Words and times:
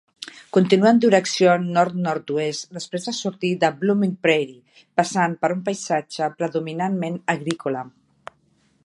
Continua 0.55 0.91
en 0.91 1.01
direcció 1.01 1.51
nord-nord-oest 1.75 2.73
després 2.77 3.05
de 3.09 3.13
sortir 3.17 3.53
de 3.65 3.71
Blooming 3.83 4.15
Prairie, 4.25 4.83
passant 5.01 5.37
per 5.45 5.53
un 5.57 5.63
paisatge 5.69 6.31
predominantment 6.41 7.21
agrícola. 7.39 7.85